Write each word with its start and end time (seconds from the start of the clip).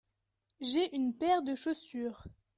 J’ai 0.61 0.95
une 0.95 1.13
paire 1.15 1.43
de 1.43 1.53
chaussures. 1.53 2.23